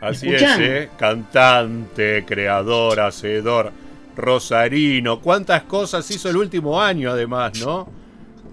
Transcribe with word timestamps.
Así 0.00 0.34
es, 0.34 0.42
¿eh? 0.58 0.88
cantante, 0.96 2.24
creador, 2.26 3.00
hacedor, 3.00 3.70
rosarino, 4.16 5.20
cuántas 5.20 5.64
cosas 5.64 6.10
hizo 6.10 6.30
el 6.30 6.38
último 6.38 6.80
año 6.80 7.10
además, 7.10 7.60
¿no? 7.60 7.88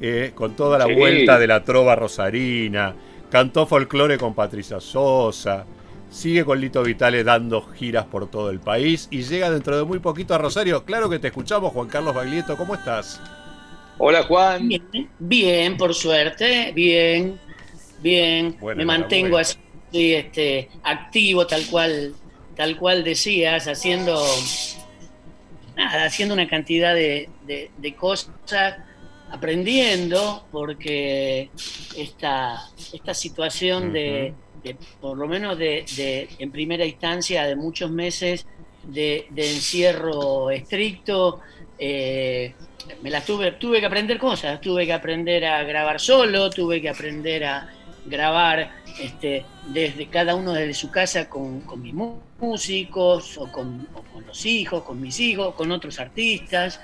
Eh, 0.02 0.32
con 0.36 0.56
toda 0.56 0.78
la 0.78 0.86
vuelta 0.86 1.40
de 1.40 1.48
la 1.48 1.64
trova 1.64 1.96
rosarina, 1.96 2.94
cantó 3.32 3.66
folclore 3.66 4.18
con 4.18 4.34
Patricia 4.34 4.80
Sosa, 4.82 5.66
sigue 6.10 6.44
con 6.44 6.60
Lito 6.60 6.84
Vitale 6.84 7.24
dando 7.24 7.62
giras 7.62 8.06
por 8.06 8.30
todo 8.30 8.50
el 8.50 8.60
país 8.60 9.08
y 9.10 9.24
llega 9.24 9.50
dentro 9.50 9.78
de 9.78 9.86
muy 9.86 10.00
poquito 10.00 10.36
a 10.36 10.38
Rosario. 10.38 10.84
Claro 10.84 11.10
que 11.10 11.18
te 11.18 11.28
escuchamos, 11.28 11.72
Juan 11.72 11.88
Carlos 11.88 12.14
Baglietto, 12.14 12.58
¿cómo 12.58 12.76
estás? 12.76 13.22
Hola 13.98 14.24
Juan. 14.24 14.70
Bien, 15.18 15.78
por 15.78 15.94
suerte, 15.96 16.72
bien, 16.76 17.40
bien. 18.04 18.58
Me 18.76 18.86
mantengo 18.86 19.38
así 19.38 19.58
este, 19.92 20.70
activo, 20.84 21.48
tal 21.48 21.66
cual, 21.68 22.14
tal 22.56 22.78
cual 22.78 23.04
decías, 23.04 23.68
haciendo 23.68 24.22
nada, 25.76 26.06
haciendo 26.06 26.34
una 26.34 26.48
cantidad 26.48 26.94
de, 26.94 27.96
cosas, 27.98 28.32
aprendiendo, 29.30 30.46
porque 30.52 31.50
esta, 31.96 32.70
esta 32.94 33.14
situación 33.14 33.94
de, 33.94 34.34
por 35.00 35.18
lo 35.18 35.28
menos 35.28 35.58
de, 35.58 36.28
en 36.40 36.52
primera 36.52 36.86
instancia, 36.86 37.46
de 37.46 37.56
muchos 37.56 37.92
meses 37.92 38.46
de, 38.84 39.28
encierro 39.36 40.50
estricto, 40.50 41.42
eh, 41.80 42.54
me 43.04 43.10
las 43.10 43.26
tuve, 43.26 43.52
tuve 43.54 43.80
que 43.80 43.86
aprender 43.86 44.18
cosas, 44.18 44.60
tuve 44.62 44.86
que 44.86 44.94
aprender 44.94 45.46
a 45.46 45.64
grabar 45.64 46.00
solo, 46.00 46.50
tuve 46.50 46.82
que 46.82 46.90
aprender 46.90 47.44
a 47.44 47.70
grabar 48.08 48.72
este, 49.00 49.46
desde 49.68 50.08
cada 50.08 50.36
uno 50.36 50.54
desde 50.54 50.74
su 50.74 50.90
casa 50.90 51.30
con, 51.30 51.64
mis 51.82 51.94
músicos 51.94 53.38
o 53.38 53.52
con, 53.52 53.88
los 54.26 54.46
hijos, 54.46 54.84
con 54.84 55.00
mis 55.00 55.20
hijos, 55.20 55.54
con 55.56 55.72
otros 55.72 56.00
artistas. 56.00 56.80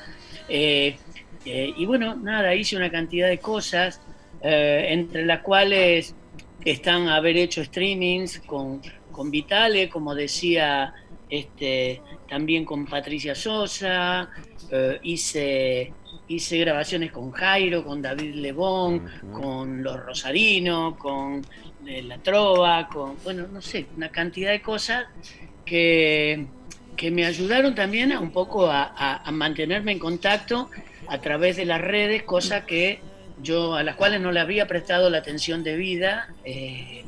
Eh, 0.47 0.97
eh, 1.45 1.73
y 1.75 1.86
bueno, 1.86 2.16
nada, 2.16 2.53
hice 2.56 2.78
una 2.78 2.92
cantidad 2.92 3.28
de 3.28 3.39
cosas, 3.39 4.02
eh, 4.42 4.88
entre 4.89 5.25
las 5.25 5.42
cuales 5.42 6.16
están 6.64 7.08
haber 7.09 7.38
hecho 7.38 7.64
streamings 7.64 8.40
con, 8.40 8.81
con 9.12 9.31
Vitale, 9.31 9.90
como 9.90 10.16
decía, 10.16 10.94
este, 11.30 12.02
también 12.30 12.64
con 12.64 12.86
Patricia 12.86 13.36
Sosa, 13.36 14.30
hice 15.03 15.94
hice 16.28 16.58
grabaciones 16.58 17.11
con 17.11 17.31
Jairo, 17.31 17.83
con 17.83 18.02
David 18.02 18.36
Lebón, 18.36 19.06
con 19.31 19.83
Los 19.83 20.00
Rosarinos, 20.00 20.95
con 20.97 21.45
eh, 21.86 22.02
La 22.02 22.17
Trova, 22.17 22.88
con, 22.88 23.16
bueno, 23.23 23.47
no 23.52 23.61
sé, 23.61 23.86
una 23.95 24.09
cantidad 24.09 24.52
de 24.52 24.61
cosas 24.61 25.06
que, 25.66 26.47
que 26.95 27.11
me 27.11 27.25
ayudaron 27.25 27.75
también 27.75 28.11
a 28.11 28.19
un 28.19 28.31
poco 28.31 28.69
a, 28.69 29.23
mantenerme 29.31 29.91
en 29.91 30.00
contacto 30.00 30.69
a 31.08 31.19
través 31.19 31.58
de 31.58 31.66
las 31.66 31.81
redes, 31.81 32.23
cosa 32.23 32.66
que 32.66 33.02
yo 33.41 33.75
a 33.75 33.84
las 33.84 33.95
cuales 33.95 34.22
no 34.22 34.31
le 34.31 34.39
había 34.39 34.67
prestado 34.67 35.09
la 35.09 35.17
atención 35.17 35.64
debida. 35.64 36.30
Eh, 36.45 37.03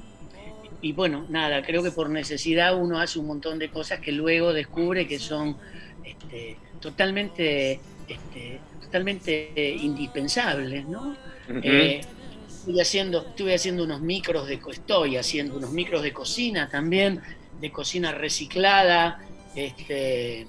y 0.82 0.92
bueno, 0.94 1.26
nada, 1.30 1.64
creo 1.64 1.82
que 1.84 1.92
por 1.92 2.10
necesidad 2.10 2.80
uno 2.80 3.00
hace 3.00 3.20
un 3.20 3.28
montón 3.28 3.60
de 3.60 3.70
cosas 3.70 4.00
que 4.00 4.12
luego 4.12 4.54
descubre 4.54 5.08
que 5.08 5.20
son 5.20 5.58
este, 6.04 6.58
totalmente 6.80 7.80
este, 8.08 8.60
totalmente 8.82 9.52
eh, 9.56 9.78
indispensables, 9.82 10.88
¿no? 10.88 11.16
Eh, 11.64 12.02
estoy 12.48 12.80
haciendo, 12.80 13.26
estuve 13.30 13.56
haciendo 13.56 13.84
unos 13.84 14.02
micros 14.02 14.48
de 14.48 14.60
estoy 14.72 15.18
haciendo 15.18 15.58
unos 15.58 15.72
micros 15.72 16.02
de 16.04 16.14
cocina 16.14 16.70
también, 16.70 17.22
de 17.60 17.72
cocina 17.72 18.12
reciclada, 18.12 19.20
este 19.56 20.48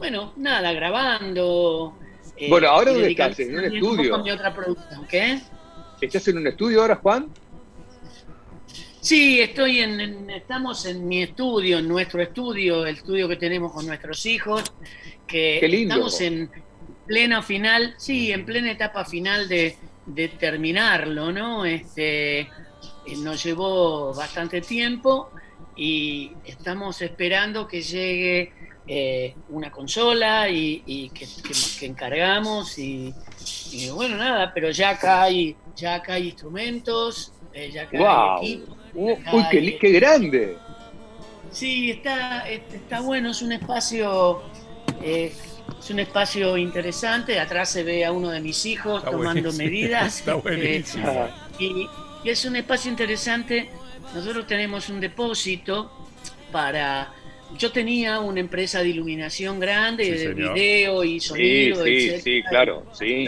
bueno, 0.00 0.32
nada, 0.38 0.72
grabando. 0.72 1.94
Eh, 2.36 2.48
bueno, 2.48 2.68
ahora 2.68 2.92
dónde 2.92 3.10
estás, 3.10 3.38
en 3.38 3.58
un 3.58 3.64
estudio. 3.66 4.18
Mi 4.18 4.30
otra 4.30 4.54
producción, 4.54 5.06
¿qué? 5.06 5.40
¿Estás 6.00 6.26
en 6.28 6.38
un 6.38 6.46
estudio 6.46 6.80
ahora, 6.80 6.96
Juan? 6.96 7.28
Sí, 9.00 9.40
estoy 9.40 9.80
en, 9.80 10.28
estamos 10.30 10.84
en 10.86 11.08
mi 11.08 11.22
estudio, 11.22 11.78
en 11.78 11.88
nuestro 11.88 12.22
estudio, 12.22 12.84
el 12.84 12.96
estudio 12.96 13.28
que 13.28 13.36
tenemos 13.36 13.72
con 13.72 13.86
nuestros 13.86 14.26
hijos, 14.26 14.62
que 15.26 15.58
estamos 15.64 16.20
en, 16.20 16.50
plena 17.10 17.42
final, 17.42 17.94
sí, 17.96 18.30
en 18.30 18.44
plena 18.44 18.70
etapa 18.70 19.04
final 19.04 19.48
de, 19.48 19.76
terminarlo, 20.38 21.32
¿no? 21.32 21.64
Este, 21.64 22.40
eh, 22.40 22.48
nos 23.18 23.42
llevó 23.42 24.14
bastante 24.14 24.60
tiempo 24.60 25.30
y 25.74 26.30
estamos 26.44 27.02
esperando 27.02 27.66
que 27.66 27.82
llegue 27.82 28.52
eh, 28.86 29.34
una 29.48 29.72
consola 29.72 30.48
y, 30.48 31.10
que, 31.10 31.26
encargamos 31.84 32.78
y, 32.78 33.12
bueno 33.94 34.16
nada 34.16 34.52
pero 34.52 34.70
ya 34.70 34.90
acá 34.90 35.22
hay 35.22 35.56
ya 35.76 35.94
acá 35.96 36.14
hay 36.14 36.26
instrumentos 36.26 37.32
eh, 37.52 37.70
ya 37.72 37.82
acá 37.82 38.36
hay 38.36 38.52
equipo, 38.52 38.76
uy 38.94 39.16
qué, 39.50 39.78
qué, 39.78 39.92
grande 39.92 40.56
sí 41.50 41.90
está 41.90 42.48
está 42.48 43.00
bueno 43.00 43.30
es 43.30 43.42
un 43.42 43.52
espacio 43.52 44.42
es 45.80 45.90
un 45.90 45.98
espacio 45.98 46.56
interesante, 46.58 47.38
atrás 47.38 47.70
se 47.70 47.82
ve 47.82 48.04
a 48.04 48.12
uno 48.12 48.30
de 48.30 48.40
mis 48.40 48.66
hijos 48.66 49.04
tomando 49.04 49.52
medidas. 49.52 50.18
Está 50.18 50.36
este, 50.36 50.48
buenísimo. 50.48 51.28
y, 51.58 51.88
es 52.24 52.44
un 52.44 52.56
espacio 52.56 52.90
interesante. 52.90 53.70
Nosotros 54.14 54.46
tenemos 54.46 54.88
un 54.90 55.00
depósito 55.00 55.90
para... 56.52 57.14
Yo 57.56 57.72
tenía 57.72 58.20
una 58.20 58.40
empresa 58.40 58.80
de 58.80 58.90
iluminación 58.90 59.58
grande, 59.58 60.10
de 60.10 60.34
video 60.34 61.02
y 61.02 61.18
sonido, 61.18 61.84
sí, 61.84 62.10
sí, 62.10 62.20
sí, 62.20 62.42
claro, 62.48 62.86
sí. 62.92 63.26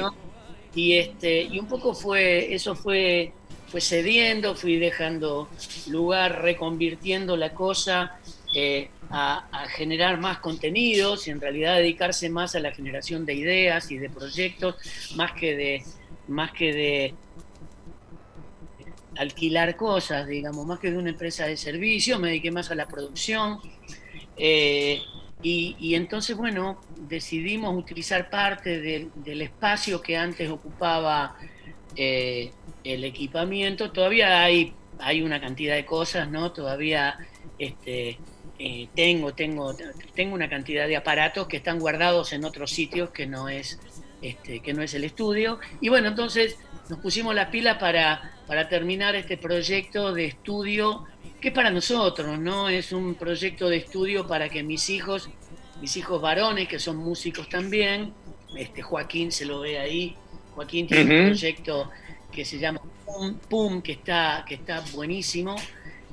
Y 0.75 0.95
este 0.95 1.43
y 1.43 1.59
un 1.59 1.67
poco 1.67 1.93
fue 1.93 2.55
eso 2.55 2.77
fue 2.77 3.33
fue 3.73 3.81
cediendo, 3.81 4.55
fui 4.55 4.77
dejando 4.77 5.49
lugar, 5.89 6.43
reconvirtiendo 6.43 7.39
la 7.39 7.55
cosa 7.55 8.19
eh, 8.55 8.91
a, 9.09 9.65
generar 9.71 10.21
más 10.21 10.41
contenidos 10.41 11.27
y 11.27 11.31
en 11.31 11.41
realidad 11.41 11.77
dedicarse 11.77 12.29
más 12.29 12.55
a 12.55 12.61
la 12.61 12.73
generación 12.73 13.25
de 13.25 13.33
ideas 13.33 13.91
y 13.91 13.97
de 13.97 14.11
proyectos, 14.11 14.75
más 15.17 15.33
que 15.33 15.57
de, 15.57 15.83
más 16.29 16.53
que 16.53 16.75
de 16.75 17.15
alquilar 19.17 19.75
cosas, 19.75 20.27
digamos, 20.27 20.67
más 20.67 20.79
que 20.79 20.91
de 20.91 20.99
una 20.99 21.09
empresa 21.09 21.47
de 21.47 21.57
servicio, 21.57 22.19
me 22.19 22.29
dediqué 22.29 22.51
más 22.51 22.71
a 22.71 22.75
la 22.75 22.87
producción. 22.87 23.59
Eh, 24.37 25.01
y, 25.43 25.95
entonces, 25.95 26.37
bueno, 26.37 26.79
decidimos 27.09 27.75
utilizar 27.77 28.29
parte 28.29 29.09
del 29.15 29.43
espacio 29.43 30.03
que 30.03 30.17
antes 30.17 30.51
ocupaba 30.51 31.37
eh, 31.97 32.53
el 32.85 33.05
equipamiento. 33.05 33.91
Todavía 33.93 34.43
hay, 34.43 34.75
hay 34.99 35.23
una 35.23 35.41
cantidad 35.41 35.75
de 35.75 35.85
cosas, 35.85 36.29
¿no? 36.31 36.53
Todavía 36.53 37.19
este, 37.59 38.19
eh, 38.59 38.89
tengo, 38.95 39.35
tengo, 39.35 39.75
tengo 40.15 40.35
una 40.35 40.49
cantidad 40.49 40.87
de 40.87 40.97
aparatos 40.97 41.49
que 41.49 41.57
están 41.57 41.79
guardados 41.79 42.33
en 42.33 42.45
otros 42.45 42.71
sitios 42.71 43.11
que 43.11 43.27
no 43.27 43.49
es, 43.49 43.81
este, 44.21 44.61
que 44.61 44.73
no 44.73 44.83
es 44.83 44.95
el 44.95 45.05
estudio. 45.05 45.59
Y 45.81 45.89
bueno, 45.89 46.09
entonces 46.09 46.57
nos 46.89 47.01
pusimos 47.01 47.35
las 47.35 47.49
pilas 47.49 47.79
para, 47.79 48.37
para 48.47 48.69
terminar 48.69 49.17
este 49.17 49.37
proyecto 49.37 50.13
de 50.13 50.27
estudio, 50.27 51.05
que 51.41 51.51
para 51.51 51.71
nosotros, 51.71 52.39
¿no? 52.39 52.69
Es 52.69 52.93
un 52.93 53.15
proyecto 53.15 53.69
de 53.69 53.79
estudio 53.79 54.27
para 54.27 54.49
que 54.49 54.63
mis 54.63 54.91
hijos, 54.91 55.29
mis 55.81 55.97
hijos 55.97 56.21
varones, 56.21 56.69
que 56.69 56.79
son 56.79 56.97
músicos 56.97 57.49
también, 57.49 58.15
este 58.57 58.83
Joaquín 58.83 59.33
se 59.33 59.45
lo 59.45 59.61
ve 59.61 59.79
ahí, 59.79 60.17
Joaquín 60.55 60.87
tiene 60.87 61.21
un 61.21 61.27
proyecto 61.29 61.91
que 62.31 62.45
se 62.45 62.59
llama 62.59 62.81
Pum, 63.05 63.35
Pum 63.49 63.83
que 63.83 63.93
está, 63.93 64.45
que 64.47 64.55
está 64.55 64.83
buenísimo. 64.93 65.57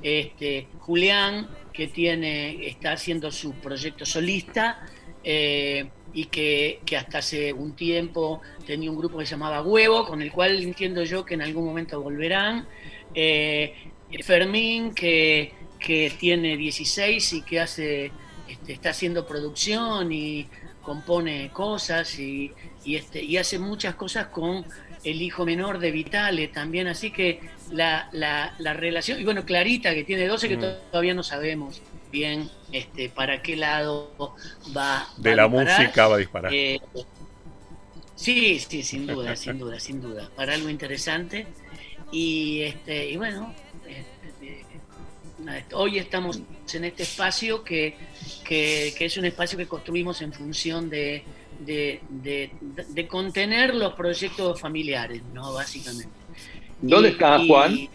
Este, 0.02 0.66
Julián 0.78 1.48
que 1.72 1.88
tiene, 1.88 2.66
está 2.66 2.92
haciendo 2.92 3.30
su 3.30 3.52
proyecto 3.54 4.04
solista 4.04 4.86
eh, 5.22 5.88
y 6.12 6.26
que, 6.26 6.80
hasta 6.96 7.18
hace 7.18 7.52
un 7.52 7.74
tiempo 7.76 8.40
tenía 8.66 8.90
un 8.90 8.96
grupo 8.96 9.18
que 9.18 9.26
se 9.26 9.32
llamaba 9.32 9.62
Huevo, 9.62 10.06
con 10.06 10.22
el 10.22 10.32
cual 10.32 10.62
entiendo 10.62 11.04
yo 11.04 11.24
que 11.24 11.34
en 11.34 11.42
algún 11.42 11.64
momento 11.64 12.00
volverán. 12.00 12.66
Eh, 13.14 13.74
Fermín, 14.22 14.92
que, 14.92 15.52
que, 15.78 16.12
tiene 16.18 16.56
16 16.56 17.32
y 17.34 17.42
que 17.42 17.60
hace, 17.60 18.10
este, 18.48 18.72
está 18.72 18.90
haciendo 18.90 19.26
producción 19.26 20.12
y 20.12 20.48
compone 20.82 21.50
cosas 21.52 22.18
y, 22.18 22.52
este, 22.84 23.22
y 23.22 23.36
hace 23.36 23.58
muchas 23.58 23.94
cosas 23.94 24.26
con 24.26 24.64
el 25.04 25.22
hijo 25.22 25.44
menor 25.44 25.78
de 25.78 25.90
Vitale 25.90 26.48
también, 26.48 26.86
así 26.86 27.10
que 27.10 27.40
la, 27.70 28.08
la, 28.12 28.72
relación, 28.74 29.20
y 29.20 29.24
bueno, 29.24 29.44
Clarita, 29.44 29.94
que 29.94 30.04
tiene 30.04 30.26
12, 30.26 30.48
que 30.48 30.56
mm. 30.56 30.90
todavía 30.90 31.14
no 31.14 31.22
sabemos 31.22 31.80
bien 32.10 32.50
este, 32.72 33.08
para 33.08 33.42
qué 33.42 33.56
lado 33.56 34.34
va. 34.76 35.08
De 35.16 35.34
la 35.34 35.48
música 35.48 36.08
va 36.08 36.16
a 36.16 36.18
disparar. 36.18 36.52
Eh, 36.52 36.80
sí, 38.14 38.58
sí, 38.58 38.82
sin 38.82 39.06
duda, 39.06 39.36
sin 39.36 39.58
duda, 39.58 39.78
sin 39.80 40.00
duda. 40.00 40.30
Para 40.34 40.54
algo 40.54 40.68
interesante. 40.68 41.46
Y, 42.12 42.62
este, 42.62 43.10
y 43.10 43.16
bueno, 43.16 43.54
este, 43.86 45.74
hoy 45.74 45.98
estamos 45.98 46.40
en 46.72 46.84
este 46.84 47.04
espacio 47.04 47.62
que, 47.62 47.96
que, 48.44 48.92
es 48.98 49.16
un 49.16 49.24
espacio 49.24 49.56
que 49.56 49.66
construimos 49.66 50.20
en 50.22 50.32
función 50.32 50.90
de, 50.90 51.22
de, 51.60 53.06
contener 53.08 53.74
los 53.74 53.94
proyectos 53.94 54.60
familiares, 54.60 55.22
¿no? 55.32 55.52
Básicamente. 55.52 56.08
¿Dónde 56.80 57.10
está 57.10 57.38
Juan? 57.46 57.88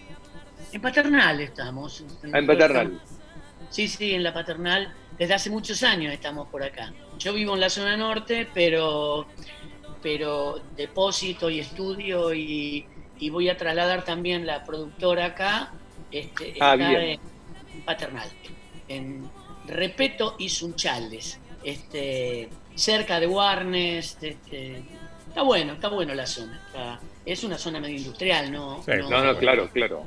En 0.72 0.82
Paternal 0.82 1.40
estamos. 1.42 2.04
Ah, 2.32 2.40
en 2.40 2.48
Paternal. 2.48 3.02
Sí, 3.70 3.88
sí, 3.88 4.14
en 4.14 4.24
la 4.24 4.34
Paternal. 4.34 4.94
Desde 5.18 5.34
hace 5.34 5.50
muchos 5.50 5.82
años 5.84 6.14
estamos 6.14 6.48
por 6.50 6.64
acá. 6.64 6.94
Yo 7.18 7.34
vivo 7.34 7.54
en 7.54 7.62
la 7.62 7.70
zona 7.70 7.96
norte, 7.96 8.48
pero, 8.54 9.26
pero 10.02 10.62
depósito 10.76 11.50
y 11.50 11.60
estudio 11.60 12.34
y, 12.34 12.86
voy 13.32 13.50
a 13.50 13.58
trasladar 13.58 14.04
también 14.04 14.46
la 14.46 14.64
productora 14.64 15.28
acá. 15.28 15.72
Este, 16.12 16.56
ah, 16.60 16.76
está 16.76 17.04
en 17.04 17.20
Paternal, 17.86 18.30
en 18.88 19.30
Repeto 19.68 20.36
y 20.38 20.50
Sunchales, 20.50 21.40
este, 21.64 22.50
cerca 22.76 23.20
de 23.20 23.28
Warnes. 23.28 24.18
Este, 24.22 24.84
está 25.28 25.42
bueno, 25.42 25.74
está 25.74 25.90
bueno 25.90 26.14
la 26.14 26.26
zona. 26.26 26.62
es 27.26 27.44
una 27.44 27.58
zona 27.58 27.80
medio 27.80 27.98
industrial, 27.98 28.52
¿no? 28.52 28.84
no, 28.88 29.24
no, 29.24 29.38
claro, 29.38 29.70
claro. 29.72 30.06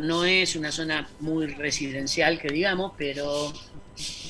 No 0.00 0.24
es 0.24 0.54
una 0.54 0.70
zona 0.70 1.08
muy 1.20 1.46
residencial, 1.46 2.38
que 2.38 2.48
digamos, 2.48 2.92
pero 2.96 3.52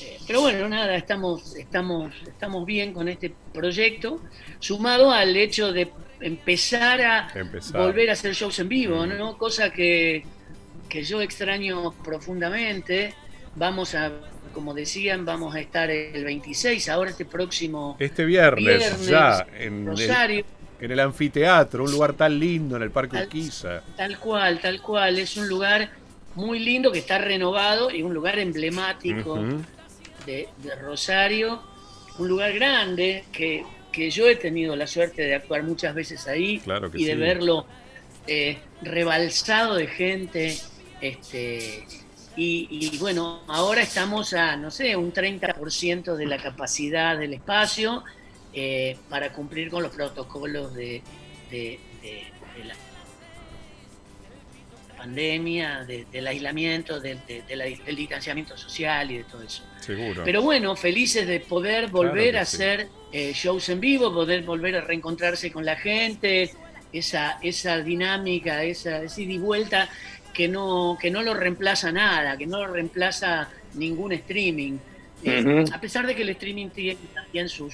eh, 0.01 0.17
pero 0.27 0.41
bueno, 0.41 0.67
nada, 0.69 0.95
estamos, 0.95 1.55
estamos, 1.55 2.13
estamos 2.27 2.65
bien 2.65 2.93
con 2.93 3.07
este 3.07 3.33
proyecto, 3.53 4.21
sumado 4.59 5.11
al 5.11 5.35
hecho 5.35 5.71
de 5.71 5.91
empezar 6.19 7.01
a 7.01 7.27
volver 7.73 8.09
a 8.09 8.13
hacer 8.13 8.33
shows 8.33 8.59
en 8.59 8.69
vivo, 8.69 9.05
mm. 9.05 9.17
¿no? 9.17 9.37
Cosa 9.37 9.71
que, 9.71 10.23
que 10.89 11.03
yo 11.03 11.21
extraño 11.21 11.91
profundamente. 12.03 13.13
Vamos 13.55 13.95
a, 13.95 14.11
como 14.55 14.73
decían, 14.73 15.25
vamos 15.25 15.53
a 15.53 15.59
estar 15.59 15.91
el 15.91 16.23
26, 16.23 16.87
ahora 16.89 17.11
este 17.11 17.25
próximo 17.25 17.97
este 17.99 18.23
viernes, 18.23 19.05
ya 19.05 19.45
en 19.59 19.85
Rosario. 19.85 20.45
en 20.79 20.91
el 20.91 20.99
anfiteatro, 21.01 21.83
un 21.83 21.91
lugar 21.91 22.13
tan 22.13 22.39
lindo 22.39 22.77
en 22.77 22.83
el 22.83 22.89
Parque 22.89 23.17
Urquiza. 23.17 23.83
Tal 23.97 24.17
cual, 24.17 24.61
tal 24.61 24.81
cual, 24.81 25.19
es 25.19 25.35
un 25.35 25.49
lugar 25.49 25.89
muy 26.35 26.59
lindo 26.59 26.91
que 26.91 26.99
está 26.99 27.17
renovado 27.17 27.91
y 27.91 28.01
un 28.01 28.13
lugar 28.13 28.39
emblemático 28.39 29.37
de, 30.25 30.47
Rosario, 30.81 31.61
un 32.17 32.29
lugar 32.29 32.53
grande 32.53 33.25
que, 33.31 33.65
yo 34.09 34.29
he 34.29 34.37
tenido 34.37 34.75
la 34.75 34.87
suerte 34.87 35.21
de 35.21 35.35
actuar 35.35 35.63
muchas 35.63 35.93
veces 35.93 36.27
ahí 36.27 36.61
y 36.93 37.05
de 37.05 37.15
verlo 37.15 37.65
eh, 38.25 38.57
rebalsado 38.81 39.75
de 39.75 39.87
gente. 39.87 40.57
Este, 41.01 41.85
y, 42.37 42.97
bueno, 42.99 43.41
ahora 43.47 43.81
estamos 43.81 44.33
a, 44.33 44.55
no 44.55 44.71
sé, 44.71 44.95
un 44.95 45.13
30% 45.13 46.15
de 46.15 46.25
la 46.25 46.37
capacidad 46.37 47.17
del 47.17 47.33
espacio 47.33 48.03
eh, 48.53 48.97
para 49.09 49.31
cumplir 49.31 49.69
con 49.69 49.83
los 49.83 49.93
protocolos 49.93 50.73
de, 50.73 51.01
de, 51.49 51.79
la 52.63 52.75
pandemia, 54.97 55.85
del 55.85 56.27
aislamiento, 56.27 56.99
del 56.99 57.19
distanciamiento 57.95 58.57
social 58.57 59.11
y 59.11 59.17
de 59.19 59.23
todo 59.25 59.41
eso. 59.43 59.63
Seguro. 59.79 60.23
Pero 60.25 60.41
bueno, 60.41 60.75
felices 60.75 61.27
de 61.27 61.39
poder 61.39 61.87
volver 61.87 62.37
a 62.37 62.41
hacer 62.41 62.89
eh, 63.11 63.31
shows 63.33 63.69
en 63.69 63.79
vivo, 63.79 64.13
poder 64.13 64.43
volver 64.43 64.75
a 64.75 64.81
reencontrarse 64.81 65.51
con 65.51 65.63
la 65.63 65.75
gente, 65.75 66.51
esa, 66.91 67.39
esa 67.41 67.79
dinámica, 67.79 68.63
esa, 68.63 69.03
ida 69.03 69.33
y 69.33 69.37
vuelta 69.37 69.89
que 70.35 70.47
no, 70.47 70.97
que 70.99 71.09
no 71.09 71.23
lo 71.23 71.33
reemplaza 71.33 71.91
nada, 71.91 72.37
que 72.37 72.45
no 72.45 72.59
lo 72.59 72.73
reemplaza 72.73 73.49
ningún 73.73 74.11
streaming. 74.11 74.77
Eh, 75.23 75.65
a 75.71 75.81
pesar 75.81 76.05
de 76.05 76.13
que 76.13 76.21
el 76.21 76.29
streaming 76.29 76.67
tiene 76.69 76.99
también 77.13 77.49
sus, 77.49 77.73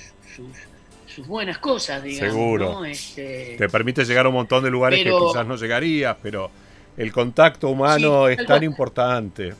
sus, 1.08 1.28
buenas 1.28 1.58
cosas, 1.58 2.02
digamos. 2.02 2.34
Seguro. 2.34 2.86
Este, 2.86 3.56
Te 3.58 3.68
permite 3.68 4.06
llegar 4.06 4.26
a 4.26 4.30
un 4.30 4.36
montón 4.36 4.64
de 4.64 4.70
lugares 4.70 5.04
que 5.04 5.10
quizás 5.10 5.46
no 5.46 5.58
llegarías, 5.58 6.16
pero 6.22 6.50
el 6.96 7.12
contacto 7.12 7.68
humano 7.70 8.30
es 8.30 8.46
tan 8.46 8.64
importante. 8.64 9.54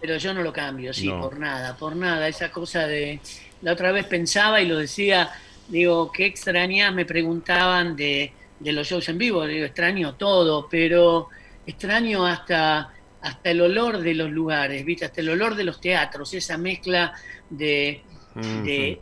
Pero 0.00 0.18
yo 0.18 0.34
no 0.34 0.42
lo 0.42 0.52
cambio, 0.52 0.92
sí, 0.92 1.08
por 1.08 1.38
nada, 1.38 1.74
por 1.76 1.96
nada. 1.96 2.28
Esa 2.28 2.50
cosa 2.50 2.86
de. 2.86 3.18
La 3.62 3.72
otra 3.72 3.90
vez 3.90 4.04
pensaba 4.04 4.60
y 4.60 4.66
lo 4.66 4.76
decía, 4.76 5.30
digo, 5.68 6.12
qué 6.12 6.26
extrañas, 6.26 6.92
me 6.92 7.06
preguntaban 7.06 7.96
de, 7.96 8.30
los 8.60 8.86
shows 8.86 9.08
en 9.08 9.16
vivo. 9.16 9.46
Digo, 9.46 9.64
extraño 9.64 10.14
todo, 10.14 10.68
pero 10.68 11.30
extraño 11.66 12.26
hasta, 12.26 12.92
hasta 13.20 13.50
el 13.50 13.60
olor 13.60 13.98
de 13.98 14.14
los 14.14 14.30
lugares, 14.30 14.84
¿viste? 14.84 15.04
Hasta 15.04 15.20
el 15.20 15.30
olor 15.30 15.54
de 15.54 15.64
los 15.64 15.80
teatros, 15.80 16.34
esa 16.34 16.58
mezcla 16.58 17.12
de, 17.48 18.02
de, 18.34 19.00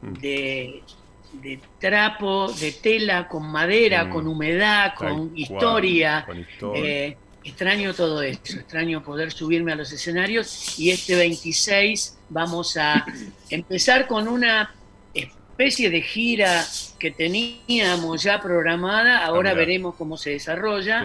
de, 1.32 1.60
trapo, 1.78 2.52
de 2.52 2.72
tela 2.72 3.26
con 3.28 3.50
madera, 3.50 4.08
con 4.08 4.26
humedad, 4.26 4.94
con 4.94 5.36
historia. 5.36 6.26
Eh, 6.74 7.16
extraño 7.44 7.92
todo 7.94 8.22
esto, 8.22 8.52
extraño 8.52 9.02
poder 9.02 9.32
subirme 9.32 9.72
a 9.72 9.74
los 9.74 9.92
escenarios 9.92 10.78
y 10.78 10.90
este 10.90 11.16
26 11.16 12.18
vamos 12.28 12.76
a 12.76 13.04
empezar 13.50 14.06
con 14.06 14.28
una 14.28 14.72
especie 15.12 15.90
de 15.90 16.02
gira 16.02 16.64
que 16.98 17.10
teníamos 17.10 18.22
ya 18.22 18.40
programada, 18.40 19.24
ahora 19.24 19.54
veremos 19.54 19.96
cómo 19.96 20.16
se 20.16 20.30
desarrolla. 20.30 21.02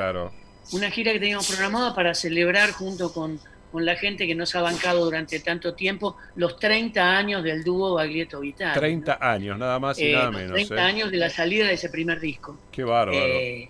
Una 0.72 0.92
gira 0.92 1.14
que 1.14 1.20
teníamos 1.20 1.48
programada 1.48 1.96
para 1.96 2.14
celebrar 2.14 2.72
junto 2.72 3.14
con, 3.14 3.40
con, 3.72 3.86
la 3.86 3.96
gente 3.96 4.28
que 4.28 4.36
nos 4.36 4.56
ha 4.56 4.62
bancado 4.62 5.06
durante 5.06 5.40
tanto 5.40 5.74
tiempo 5.74 6.18
los 6.36 6.60
30 6.60 7.18
años 7.18 7.44
del 7.44 7.64
dúo 7.64 7.96
Baglietto 7.96 8.42
Vital. 8.42 8.74
30 8.74 9.18
años, 9.22 9.58
nada 9.58 9.80
más 9.80 9.98
y 10.00 10.08
eh, 10.08 10.14
nada 10.14 10.32
menos. 10.32 10.54
30 10.54 10.76
¿eh? 10.76 10.80
años 10.80 11.12
de 11.12 11.18
la 11.18 11.30
salida 11.30 11.68
de 11.68 11.74
ese 11.74 11.90
primer 11.90 12.20
disco. 12.20 12.60
Qué 12.72 12.84
bárbaro. 12.84 13.18
Eh, 13.18 13.70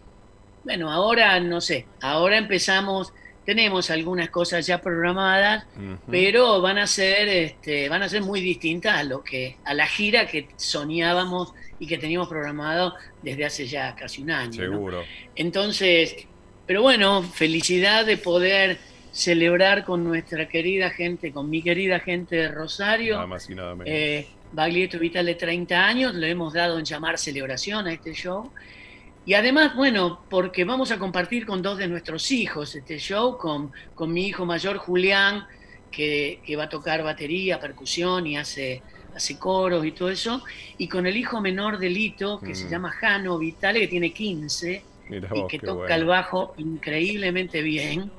bueno, 0.63 0.91
ahora 0.91 1.39
no 1.39 1.61
sé, 1.61 1.85
ahora 2.01 2.37
empezamos, 2.37 3.13
tenemos 3.45 3.89
algunas 3.89 4.29
cosas 4.29 4.65
ya 4.65 4.81
programadas, 4.81 5.65
pero 6.09 6.59
van 6.61 6.77
a 6.77 6.87
ser, 6.87 7.29
este, 7.29 7.87
van 7.87 8.03
a 8.03 8.09
ser 8.09 8.21
muy 8.21 8.41
distintas 8.41 8.97
a 8.97 9.03
lo 9.03 9.23
que, 9.23 9.55
a 9.63 9.73
la 9.73 9.87
gira 9.87 10.27
que 10.27 10.49
soñábamos 10.57 11.53
y 11.79 11.87
que 11.87 11.97
teníamos 11.97 12.27
programado 12.27 12.95
desde 13.21 13.45
hace 13.45 13.67
ya 13.67 13.95
casi 13.95 14.23
un 14.23 14.31
año. 14.31 14.51
Seguro. 14.51 15.03
Entonces, 15.35 16.27
pero 16.67 16.81
bueno, 16.81 17.23
felicidad 17.23 18.05
de 18.05 18.17
poder 18.17 18.77
celebrar 19.11 19.83
con 19.83 20.03
nuestra 20.03 20.47
querida 20.47 20.91
gente, 20.91 21.31
con 21.31 21.49
mi 21.49 21.63
querida 21.63 21.99
gente 21.99 22.35
de 22.35 22.47
Rosario. 22.49 23.15
Nada 23.15 23.27
más 23.27 23.49
y 23.49 23.55
nada 23.55 23.73
menos. 23.73 23.87
Eh, 23.87 24.27
Baglietto 24.51 24.99
Vital 24.99 25.25
de 25.25 25.35
30 25.35 25.85
años, 25.85 26.13
lo 26.13 26.25
hemos 26.25 26.53
dado 26.53 26.77
en 26.77 26.85
llamar 26.85 27.17
celebración 27.17 27.87
a 27.87 27.93
este 27.93 28.13
show. 28.13 28.51
Y 29.25 29.33
además, 29.33 29.75
bueno, 29.75 30.21
porque 30.29 30.63
vamos 30.63 30.91
a 30.91 30.99
compartir 30.99 31.45
con 31.45 31.61
dos 31.61 31.77
de 31.77 31.87
nuestros 31.87 32.31
hijos 32.31 32.75
este 32.75 32.97
show, 32.97 33.37
con, 33.37 33.71
con 33.95 34.13
mi 34.13 34.27
hijo 34.27 34.45
mayor 34.45 34.77
Julián, 34.77 35.45
que, 35.91 36.55
va 36.57 36.65
a 36.65 36.69
tocar 36.69 37.03
batería, 37.03 37.59
percusión 37.59 38.27
y 38.27 38.37
hace, 38.37 38.81
hace 39.15 39.37
coros 39.37 39.85
y 39.85 39.91
todo 39.91 40.09
eso, 40.09 40.43
y 40.77 40.87
con 40.87 41.07
el 41.07 41.17
hijo 41.17 41.41
menor 41.41 41.77
de 41.77 41.89
Lito, 41.89 42.39
que 42.39 42.55
se 42.55 42.65
mm. 42.65 42.69
llama 42.69 42.91
Jano 42.91 43.37
Vitale, 43.37 43.79
que 43.81 43.87
tiene 43.87 44.13
15, 44.13 44.83
y 45.09 45.47
que 45.47 45.59
toca 45.59 45.95
el 45.95 46.05
bajo 46.05 46.53
increíblemente 46.57 47.61
bien. 47.61 48.11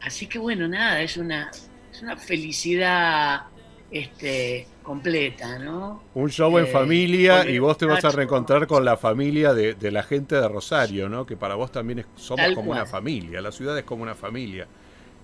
Así 0.00 0.26
que 0.26 0.38
bueno, 0.38 0.68
nada, 0.68 1.00
es 1.00 1.16
una, 1.16 1.50
es 1.92 2.02
una 2.02 2.16
felicidad 2.16 3.42
este, 3.90 4.66
completa, 4.82 5.58
¿no? 5.58 6.02
Un 6.14 6.28
show 6.30 6.58
en 6.58 6.66
eh, 6.66 6.68
familia 6.68 7.48
y 7.48 7.58
vos 7.58 7.78
te 7.78 7.86
vas 7.86 8.04
a 8.04 8.10
reencontrar 8.10 8.66
con 8.66 8.84
la 8.84 8.96
familia 8.96 9.54
de, 9.54 9.90
la 9.90 10.02
gente 10.02 10.34
de 10.34 10.48
Rosario, 10.48 11.08
¿no? 11.08 11.24
Que 11.24 11.36
para 11.36 11.54
vos 11.54 11.72
también 11.72 12.00
es, 12.00 12.06
somos 12.16 12.52
como 12.54 12.72
una 12.72 12.86
familia, 12.86 13.40
la 13.40 13.52
ciudad 13.52 13.78
es 13.78 13.84
como 13.84 14.02
una 14.02 14.14
familia, 14.14 14.66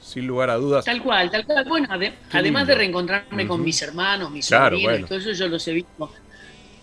sin 0.00 0.26
lugar 0.26 0.50
a 0.50 0.54
dudas. 0.54 0.84
Tal 0.84 1.02
cual, 1.02 1.30
tal 1.30 1.44
cual. 1.44 1.64
Bueno, 1.68 1.88
además 2.32 2.66
de 2.66 2.74
reencontrarme 2.74 3.46
con 3.46 3.62
mis 3.62 3.82
hermanos, 3.82 4.30
mis 4.30 4.46
sobrinos, 4.46 5.08
todo 5.08 5.18
eso 5.18 5.32
yo 5.32 5.48
los 5.48 5.66
he 5.68 5.72
visto 5.72 6.10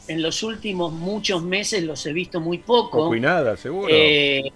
en 0.08 0.22
los 0.22 0.44
últimos 0.44 0.94
muchos 0.94 1.44
meses, 1.44 1.84
los 1.84 2.06
he 2.06 2.14
visto 2.14 2.40
muy 2.40 2.60
poco. 2.60 2.98
Poco 3.00 3.16
y 3.16 3.20
nada, 3.20 3.58
seguro. 3.58 3.88
Eh, 3.92 4.52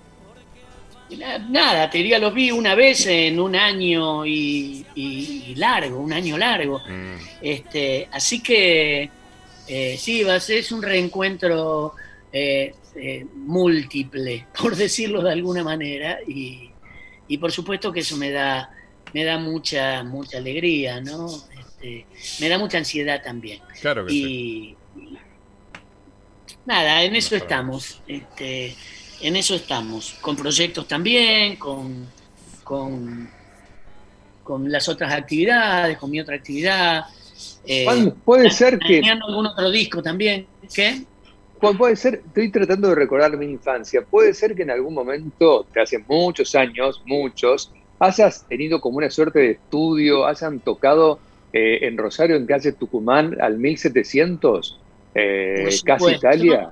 Nada, 1.50 1.90
te 1.90 1.98
diría, 1.98 2.20
los 2.20 2.34
vi 2.34 2.52
una 2.52 2.76
vez 2.76 3.06
en 3.08 3.40
un 3.40 3.56
año 3.56 4.26
y, 4.26 5.54
largo, 5.58 6.00
un 6.00 6.14
año 6.14 6.38
largo. 6.38 6.80
Mm. 6.80 7.16
Este, 7.42 8.08
así 8.12 8.42
que 8.42 9.10
eh, 9.68 9.96
sí, 9.98 10.24
va 10.24 10.36
a 10.36 10.40
ser, 10.40 10.60
es 10.60 10.72
un 10.72 10.82
reencuentro 10.82 11.96
eh, 12.32 12.74
eh, 12.96 13.26
múltiple, 13.34 14.48
por 14.62 14.76
decirlo 14.76 15.22
de 15.22 15.32
alguna 15.32 15.64
manera, 15.64 16.20
y, 16.28 16.70
por 17.40 17.52
supuesto 17.52 17.92
que 17.94 18.02
eso 18.02 18.18
me 18.18 18.32
da, 18.32 18.70
me 19.14 19.24
da 19.24 19.38
mucha, 19.38 20.04
mucha 20.04 20.38
alegría, 20.38 21.00
¿no? 21.00 21.28
Este, 21.28 22.06
me 22.42 22.50
da 22.50 22.58
mucha 22.58 22.78
ansiedad 22.78 23.22
también. 23.24 23.62
Claro 23.80 24.06
que 24.06 24.14
y, 24.14 24.76
Nada, 26.66 27.04
en 27.04 27.16
eso 27.16 27.36
estamos. 27.36 28.02
Este, 28.08 28.76
en 29.22 29.36
eso 29.36 29.56
estamos, 29.56 30.18
con 30.22 30.36
proyectos 30.36 30.88
también, 30.88 31.56
con, 31.58 32.08
con, 32.64 33.30
con 34.44 34.72
las 34.72 34.90
otras 34.90 35.14
actividades, 35.14 35.98
con 35.98 36.10
mi 36.10 36.20
otra 36.20 36.36
actividad. 36.36 37.06
Eh, 37.66 38.14
puede 38.26 38.50
ser 38.50 38.80
que... 38.80 39.02
algún 39.02 39.48
otro 39.48 39.70
disco 39.70 40.02
también. 40.02 40.48
¿Qué? 40.74 41.04
Puede 41.60 41.96
ser, 41.96 42.24
estoy 42.26 42.50
tratando 42.50 42.90
de 42.90 42.96
recordar 42.96 43.38
mi 43.38 43.46
infancia, 43.46 44.02
puede 44.02 44.34
ser 44.34 44.56
que 44.56 44.64
en 44.64 44.72
algún 44.72 44.96
momento, 44.96 45.68
de 45.72 45.82
hace 45.82 46.00
muchos 46.00 46.56
años, 46.56 47.04
muchos, 47.06 47.72
hayas 48.00 48.48
tenido 48.48 48.82
como 48.82 48.98
una 48.98 49.12
suerte 49.12 49.38
de 49.38 49.52
estudio, 49.52 50.26
hayan 50.26 50.60
tocado 50.60 51.20
eh, 51.54 51.80
en 51.84 51.98
Rosario, 51.98 52.36
en 52.36 52.48
calle 52.48 52.72
Tucumán, 52.72 53.38
al 53.40 53.60
1700, 53.60 54.80
eh, 55.16 55.70
casi 55.84 56.12
Italia. 56.12 56.72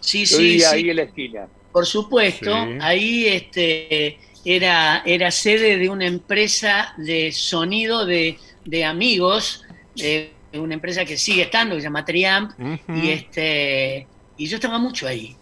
Sí, 0.00 0.26
sí, 0.26 0.60
sí. 0.60 0.64
ahí 0.64 0.90
en 0.90 0.96
la 0.96 1.02
esquina. 1.02 1.48
Por 1.72 1.86
supuesto, 1.86 2.54
ahí 2.80 3.26
este, 3.26 4.18
era, 4.44 5.02
era 5.04 5.30
sede 5.30 5.76
de 5.76 5.88
una 5.88 6.06
empresa 6.06 6.94
de 6.98 7.32
sonido 7.32 8.06
de, 8.06 8.36
amigos, 8.84 9.64
de 9.96 10.30
una 10.52 10.74
empresa 10.74 11.04
que 11.04 11.16
sigue 11.16 11.42
estando, 11.42 11.74
que 11.74 11.80
se 11.80 11.86
llama 11.86 12.04
Triamp, 12.04 12.52
y 12.88 13.10
este 13.10 14.06
y 14.36 14.46
yo 14.46 14.56
estaba 14.56 14.78
mucho 14.78 15.06
ahí. 15.06 15.36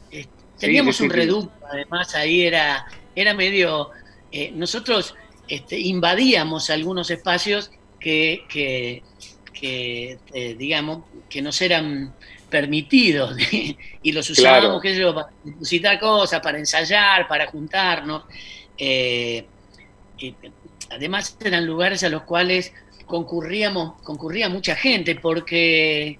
Teníamos 0.58 1.00
un 1.00 1.10
reducto, 1.10 1.52
además 1.66 2.14
ahí 2.14 2.42
era, 2.42 2.86
era 3.16 3.34
medio, 3.34 3.90
eh, 4.30 4.52
nosotros 4.54 5.14
este, 5.48 5.78
invadíamos 5.78 6.70
algunos 6.70 7.10
espacios 7.10 7.72
que, 7.98 8.44
que, 8.48 9.02
eh, 9.60 10.54
digamos, 10.56 11.04
que 11.28 11.42
nos 11.42 11.60
eran 11.62 12.14
permitidos 12.52 13.34
y 14.02 14.12
los 14.12 14.28
usábamos, 14.30 14.80
qué 14.80 14.94
sé 14.94 15.04
para 15.12 15.30
visitar 15.42 15.98
cosas, 15.98 16.40
para 16.40 16.58
ensayar, 16.58 17.26
para 17.26 17.46
juntarnos. 17.46 18.24
Eh, 18.76 19.44
además 20.90 21.36
eran 21.42 21.66
lugares 21.66 22.04
a 22.04 22.10
los 22.10 22.22
cuales 22.22 22.72
concurríamos, 23.06 24.00
concurría 24.02 24.48
mucha 24.48 24.76
gente 24.76 25.16
porque 25.16 26.18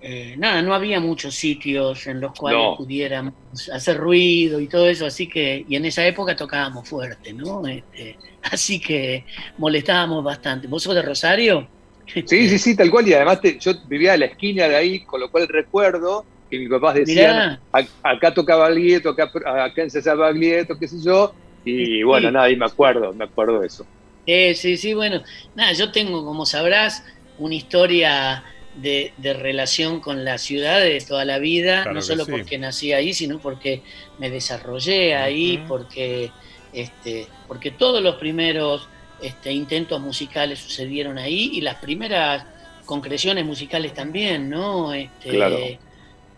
eh, 0.00 0.34
nada, 0.38 0.62
no 0.62 0.74
había 0.74 0.98
muchos 0.98 1.34
sitios 1.34 2.06
en 2.06 2.20
los 2.20 2.32
cuales 2.32 2.76
pudiéramos 2.76 3.34
hacer 3.72 3.96
ruido 3.96 4.60
y 4.60 4.68
todo 4.68 4.88
eso, 4.88 5.04
así 5.04 5.28
que, 5.28 5.64
y 5.68 5.76
en 5.76 5.84
esa 5.84 6.06
época 6.06 6.34
tocábamos 6.34 6.88
fuerte, 6.88 7.32
¿no? 7.32 7.66
Este, 7.66 8.16
así 8.42 8.80
que 8.80 9.24
molestábamos 9.58 10.24
bastante. 10.24 10.68
¿Vos 10.68 10.82
sos 10.82 10.94
de 10.94 11.02
Rosario? 11.02 11.68
Sí, 12.06 12.48
sí, 12.48 12.58
sí, 12.58 12.76
tal 12.76 12.90
cual, 12.90 13.08
y 13.08 13.14
además 13.14 13.40
yo 13.60 13.72
vivía 13.86 14.12
a 14.12 14.16
la 14.16 14.26
esquina 14.26 14.68
de 14.68 14.76
ahí, 14.76 15.04
con 15.04 15.20
lo 15.20 15.30
cual 15.30 15.48
recuerdo 15.48 16.24
que 16.48 16.58
mis 16.58 16.70
papás 16.70 16.94
decían, 16.94 17.60
acá 18.02 18.32
tocaba 18.32 18.68
Baglietto, 18.68 19.10
acá, 19.10 19.30
acá 19.64 19.82
ensayaba 19.82 20.26
Baglietto, 20.26 20.78
qué 20.78 20.86
sé 20.86 20.96
yo, 21.04 21.34
y 21.64 22.02
bueno, 22.04 22.30
nada, 22.30 22.48
y 22.48 22.56
me 22.56 22.66
acuerdo, 22.66 23.12
me 23.12 23.24
acuerdo 23.24 23.60
de 23.60 23.66
eso. 23.66 23.84
Eh, 24.24 24.54
sí, 24.54 24.76
sí, 24.76 24.94
bueno, 24.94 25.22
nada, 25.54 25.72
yo 25.72 25.90
tengo, 25.90 26.24
como 26.24 26.46
sabrás, 26.46 27.04
una 27.38 27.54
historia 27.54 28.44
de, 28.76 29.12
relación 29.40 30.00
con 30.00 30.24
la 30.24 30.38
ciudad 30.38 30.80
de 30.80 31.00
toda 31.00 31.24
la 31.24 31.38
vida, 31.38 31.84
no 31.92 32.02
solo 32.02 32.26
porque 32.26 32.58
nací 32.58 32.92
ahí, 32.92 33.14
sino 33.14 33.38
porque 33.38 33.82
me 34.18 34.30
desarrollé 34.30 35.14
ahí, 35.16 35.64
porque, 35.66 36.30
este, 36.72 37.26
porque 37.48 37.72
todos 37.72 38.02
los 38.02 38.16
primeros 38.16 38.88
este, 39.20 39.52
intentos 39.52 40.00
musicales 40.00 40.58
sucedieron 40.58 41.18
ahí 41.18 41.50
y 41.54 41.60
las 41.60 41.76
primeras 41.76 42.44
concreciones 42.84 43.44
musicales 43.44 43.94
también, 43.94 44.48
¿no? 44.48 44.92
Este, 44.92 45.30
claro. 45.30 45.58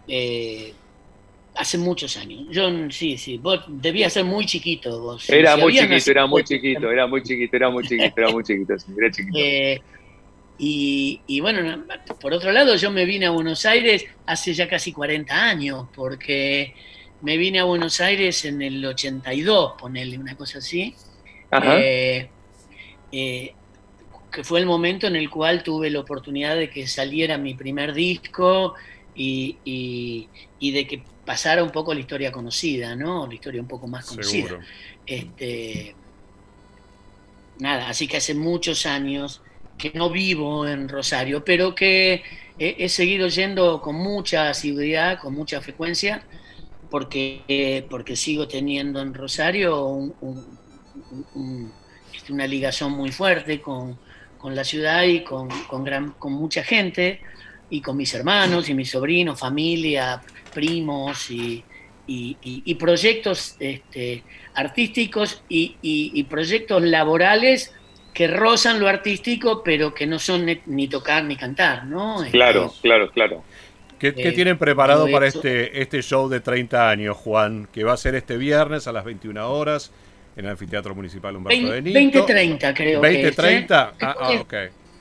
Eh, 0.07 0.73
hace 1.55 1.77
muchos 1.77 2.17
años. 2.17 2.47
Yo 2.51 2.71
sí, 2.91 3.19
sí, 3.19 3.37
vos 3.37 3.65
debías 3.69 4.13
ser 4.13 4.25
muy 4.25 4.47
chiquito 4.47 5.01
vos. 5.01 5.29
Era 5.29 5.57
muy 5.57 5.77
chiquito, 5.77 6.11
era 6.11 6.27
muy 6.27 6.45
chiquito, 6.45 6.91
era 6.91 7.07
muy 7.07 7.23
chiquito, 7.23 7.57
era 7.57 7.71
muy 7.71 7.83
chiquito, 7.85 8.15
era 8.17 8.31
muy 8.31 8.45
chiquito, 8.45 8.75
era 8.97 9.11
chiquito. 9.11 9.39
Eh, 9.39 9.81
y, 10.61 11.41
bueno, 11.41 11.85
por 12.21 12.33
otro 12.33 12.51
lado, 12.51 12.75
yo 12.75 12.91
me 12.91 13.05
vine 13.05 13.27
a 13.27 13.31
Buenos 13.31 13.65
Aires 13.65 14.05
hace 14.27 14.53
ya 14.55 14.69
casi 14.69 14.93
40 14.93 15.33
años, 15.33 15.87
porque 15.95 16.75
me 17.23 17.37
vine 17.37 17.61
a 17.61 17.65
Buenos 17.65 18.01
Aires 18.01 18.45
en 18.45 18.63
el 18.63 18.85
82, 18.85 19.75
ponerle 19.79 20.19
una 20.19 20.37
cosa 20.37 20.59
así. 20.59 20.95
Eh, 21.53 22.29
eh, 23.13 23.55
que 24.31 24.45
fue 24.45 24.61
el 24.61 24.67
momento 24.67 25.07
en 25.07 25.17
el 25.17 25.31
cual 25.31 25.63
tuve 25.63 25.91
la 25.91 26.01
oportunidad 26.01 26.57
de 26.57 26.71
que 26.71 26.87
saliera 26.87 27.39
mi 27.39 27.55
primer 27.55 27.95
disco 27.95 28.75
y, 29.15 30.29
de 30.61 30.87
que 30.87 31.03
pasara 31.25 31.63
un 31.65 31.71
poco 31.71 31.93
la 31.93 32.01
historia 32.01 32.31
conocida, 32.31 32.95
¿no? 32.95 33.27
La 33.27 33.35
historia 33.35 33.61
un 33.61 33.69
poco 33.69 33.87
más 33.87 34.07
conocida. 34.07 34.61
Este, 35.07 35.95
nada, 37.59 37.89
así 37.89 38.07
que 38.07 38.19
hace 38.19 38.35
muchos 38.35 38.87
años 38.87 39.43
que 39.77 39.93
no 39.95 40.11
vivo 40.11 40.67
en 40.67 40.89
Rosario, 40.89 41.45
pero 41.45 41.75
que 41.75 42.23
he, 42.59 42.89
seguido 42.89 43.29
yendo 43.29 43.81
con 43.81 43.97
mucha 43.97 44.51
asiduidad, 44.51 45.19
con 45.21 45.35
mucha 45.35 45.61
frecuencia, 45.61 46.23
porque, 46.91 47.87
porque 47.89 48.17
sigo 48.17 48.49
teniendo 48.49 49.01
en 49.01 49.15
Rosario 49.15 50.15
este, 52.29 52.33
una 52.33 52.47
ligación 52.47 52.93
muy 52.93 53.11
fuerte 53.11 53.61
con, 53.61 53.99
la 54.45 54.65
ciudad 54.65 55.03
y 55.03 55.25
con, 55.25 55.49
gran, 55.85 56.13
con 56.13 56.33
mucha 56.33 56.63
gente, 56.63 57.21
y 57.71 57.81
con 57.81 57.97
mis 57.97 58.15
hermanos 58.15 58.69
y 58.69 58.75
mis 58.75 58.91
sobrinos, 58.91 59.39
familia, 59.39 60.23
primos 60.55 61.31
y, 61.31 61.65
proyectos 62.79 63.57
este, 63.59 64.23
artísticos 64.55 65.43
y, 65.49 66.23
proyectos 66.25 66.83
laborales 66.83 67.75
que 68.15 68.27
rozan 68.27 68.81
lo 68.81 68.89
artístico, 68.89 69.63
pero 69.63 69.95
que 69.95 70.07
no 70.07 70.19
son 70.19 70.47
ni 70.67 70.89
tocar 70.89 71.25
ni 71.25 71.37
cantar, 71.37 71.85
¿no? 71.85 72.25
Claro, 72.31 72.67
este, 72.67 72.81
claro, 72.81 73.11
claro. 73.11 73.45
¿Qué, 73.99 74.15
eh, 74.17 74.33
tienen 74.33 74.59
preparado 74.59 75.11
para 75.11 75.27
este, 75.27 75.83
este 75.83 76.03
show 76.03 76.29
de 76.29 76.41
30 76.41 76.89
años, 76.89 77.17
Juan? 77.17 77.69
Que 77.73 77.83
va 77.83 77.93
a 77.93 77.97
ser 77.97 78.15
este 78.15 78.37
viernes 78.37 78.87
a 78.87 78.93
las 78.93 79.05
21 79.05 79.51
horas 79.51 79.93
en 80.39 80.45
el 80.45 80.53
Anfiteatro 80.53 80.95
Municipal 80.95 81.35
Humberto 81.35 81.73
de 81.73 81.83
Nito. 81.83 82.21
2030, 82.21 82.75
creo 82.75 83.01
2030, 83.01 83.95
que 83.99 84.05
es, 84.05 84.11
¿eh? 84.11 84.15
ah, 84.17 84.17
ah, 84.21 84.31
ok. 84.41 84.55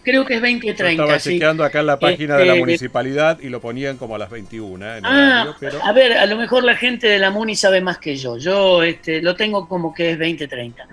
Creo 0.03 0.25
que 0.25 0.35
es 0.35 0.41
2030. 0.41 1.03
estaba 1.03 1.19
chequeando 1.19 1.63
acá 1.63 1.81
en 1.81 1.85
la 1.85 1.99
página 1.99 2.37
de 2.37 2.45
la 2.45 2.53
este, 2.53 2.59
municipalidad 2.59 3.39
y 3.39 3.49
lo 3.49 3.61
ponían 3.61 3.97
como 3.97 4.15
a 4.15 4.17
las 4.17 4.31
21. 4.31 4.83
¿eh? 4.83 4.99
ah, 5.03 5.55
a 5.83 5.91
ver, 5.91 6.13
a 6.13 6.25
lo 6.25 6.37
mejor 6.37 6.63
la 6.63 6.75
gente 6.75 7.07
de 7.07 7.19
la 7.19 7.29
Muni 7.29 7.55
sabe 7.55 7.81
más 7.81 7.99
que 7.99 8.15
yo. 8.15 8.37
Yo 8.37 8.81
este, 8.81 9.21
lo 9.21 9.35
tengo 9.35 9.67
como 9.67 9.93
que 9.93 10.11
es 10.11 10.17
2030. 10.17 10.87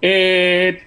Eh, 0.00 0.82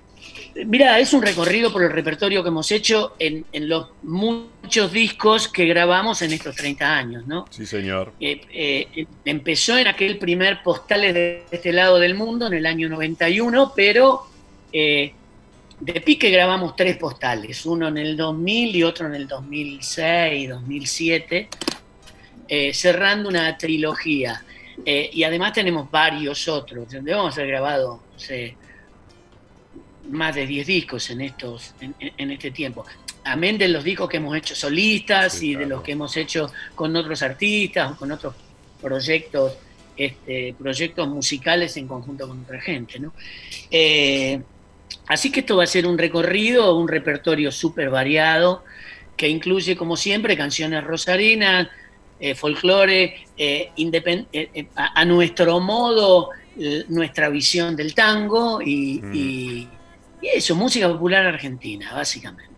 Mira, 0.55 0.99
es 0.99 1.13
un 1.13 1.21
recorrido 1.23 1.73
por 1.73 1.83
el 1.83 1.91
repertorio 1.91 2.43
que 2.43 2.49
hemos 2.49 2.71
hecho 2.71 3.15
en, 3.17 3.45
los 3.67 3.87
muchos 4.03 4.91
discos 4.91 5.47
que 5.47 5.65
grabamos 5.65 6.21
en 6.21 6.31
estos 6.31 6.55
30 6.55 6.95
años, 6.95 7.25
¿no? 7.25 7.45
Sí, 7.49 7.65
señor. 7.65 8.13
Eh, 8.19 8.41
eh, 8.51 9.07
empezó 9.25 9.77
en 9.77 9.87
aquel 9.87 10.19
primer 10.19 10.61
Postales 10.61 11.13
de 11.13 11.43
este 11.49 11.73
lado 11.73 11.97
del 11.97 12.13
mundo, 12.13 12.47
en 12.47 12.53
el 12.53 12.65
año 12.67 12.87
91, 12.87 13.73
pero 13.75 14.27
eh, 14.71 15.13
de 15.79 16.01
pique 16.01 16.29
grabamos 16.29 16.75
tres 16.75 16.97
postales, 16.97 17.65
uno 17.65 17.87
en 17.87 17.97
el 17.97 18.15
2000 18.15 18.75
y 18.75 18.83
otro 18.83 19.07
en 19.07 19.15
el 19.15 19.27
2006, 19.27 20.49
2007, 20.49 21.49
cerrando 22.71 23.27
una 23.27 23.57
trilogía. 23.57 24.43
y 24.85 25.23
además 25.23 25.53
tenemos 25.53 25.89
varios 25.89 26.47
otros, 26.47 26.91
donde 26.91 27.13
vamos 27.13 27.35
a 27.35 27.41
haber 27.41 27.51
grabado, 27.51 28.03
no 28.13 28.19
sé, 28.19 28.55
más 30.09 30.35
de 30.35 30.45
10 30.45 30.67
discos 30.67 31.09
en, 31.09 31.21
estos, 31.21 31.73
en, 31.79 32.31
este 32.31 32.51
tiempo. 32.51 32.85
Amén 33.23 33.57
de 33.57 33.69
los 33.69 33.83
discos 33.83 34.09
que 34.09 34.17
hemos 34.17 34.35
hecho 34.35 34.55
solistas 34.55 35.41
y 35.41 35.55
de 35.55 35.65
los 35.65 35.81
que 35.81 35.93
hemos 35.93 36.15
hecho 36.17 36.51
con 36.75 36.95
otros 36.95 37.21
artistas 37.21 37.91
o 37.91 37.95
con 37.95 38.11
otros 38.11 38.35
proyectos, 38.81 39.53
este, 39.95 40.53
proyectos 40.59 41.07
musicales 41.07 41.77
en 41.77 41.87
conjunto 41.87 42.27
con 42.27 42.41
otra 42.41 42.59
gente. 42.59 42.99
¿no? 42.99 43.13
Eh, 43.71 44.41
así 45.07 45.31
que 45.31 45.39
esto 45.39 45.55
va 45.55 45.63
a 45.63 45.67
ser 45.67 45.87
un 45.87 45.97
recorrido, 45.97 46.77
un 46.77 46.87
repertorio 46.87 47.51
súper 47.51 47.89
variado 47.89 48.63
que 49.15 49.29
incluye, 49.29 49.77
como 49.77 49.95
siempre, 49.95 50.35
canciones 50.35 50.83
rosarinas, 50.83 51.69
eh, 52.19 52.35
folclore, 52.35 53.25
eh, 53.37 53.69
a, 54.75 55.05
nuestro 55.05 55.59
modo, 55.59 56.31
nuestra 56.89 57.29
visión 57.29 57.75
del 57.75 57.93
tango 57.93 58.61
y 58.61 58.99
mm. 59.01 59.15
Y 59.15 59.67
eso, 60.27 60.55
música 60.55 60.87
popular 60.87 61.25
argentina, 61.25 61.93
básicamente. 61.93 62.53